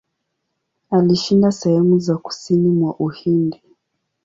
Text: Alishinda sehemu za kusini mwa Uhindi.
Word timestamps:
Alishinda 0.91 1.51
sehemu 1.51 1.99
za 1.99 2.17
kusini 2.17 2.69
mwa 2.69 2.95
Uhindi. 2.99 3.61